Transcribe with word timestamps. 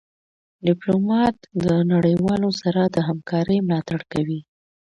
ډيپلومات 0.67 1.37
د 1.65 1.67
نړېوالو 1.91 2.49
سره 2.61 2.81
د 2.85 2.97
همکارۍ 3.07 3.57
ملاتړ 3.67 3.99
کوي. 4.13 4.39